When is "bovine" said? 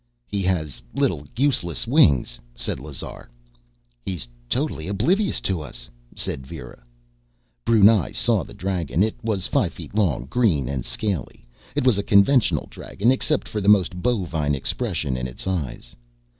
14.01-14.55